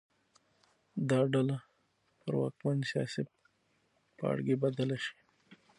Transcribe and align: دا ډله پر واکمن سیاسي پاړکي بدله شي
دا 1.09 1.19
ډله 1.33 1.57
پر 2.21 2.33
واکمن 2.41 2.77
سیاسي 2.91 3.23
پاړکي 4.17 4.55
بدله 4.63 4.97
شي 5.03 5.15